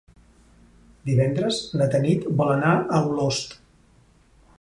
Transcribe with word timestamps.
Divendres 1.09 1.59
na 1.81 1.87
Tanit 1.95 2.25
vol 2.39 2.53
anar 2.55 2.73
a 2.79 3.03
Olost. 3.11 3.55